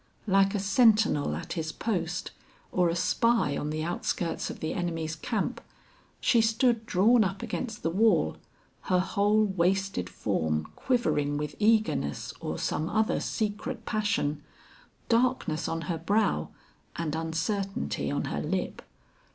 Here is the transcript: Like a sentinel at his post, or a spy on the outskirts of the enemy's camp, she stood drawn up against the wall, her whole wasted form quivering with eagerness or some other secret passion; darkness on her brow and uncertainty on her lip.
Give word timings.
Like 0.25 0.55
a 0.55 0.59
sentinel 0.59 1.35
at 1.35 1.53
his 1.53 1.71
post, 1.71 2.31
or 2.71 2.89
a 2.89 2.95
spy 2.95 3.55
on 3.55 3.69
the 3.69 3.83
outskirts 3.83 4.49
of 4.49 4.59
the 4.59 4.73
enemy's 4.73 5.15
camp, 5.15 5.61
she 6.19 6.41
stood 6.41 6.87
drawn 6.87 7.23
up 7.23 7.43
against 7.43 7.83
the 7.83 7.91
wall, 7.91 8.37
her 8.89 8.99
whole 8.99 9.45
wasted 9.45 10.09
form 10.09 10.71
quivering 10.75 11.37
with 11.37 11.53
eagerness 11.59 12.33
or 12.39 12.57
some 12.57 12.89
other 12.89 13.19
secret 13.19 13.85
passion; 13.85 14.41
darkness 15.07 15.67
on 15.67 15.81
her 15.81 15.99
brow 15.99 16.49
and 16.95 17.13
uncertainty 17.13 18.09
on 18.09 18.25
her 18.25 18.41
lip. 18.41 18.81